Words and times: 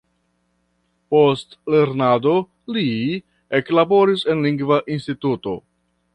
Post 1.15 1.53
lernado 1.73 2.33
li 2.77 2.87
eklaboris 3.61 4.27
en 4.35 4.43
lingva 4.49 4.81
instituto. 4.97 5.57